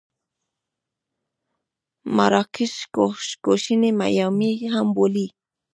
مراکش 2.15 2.75
کوشنۍ 3.45 3.91
میامي 3.99 4.51
هم 4.73 4.87
بولي. 4.95 5.27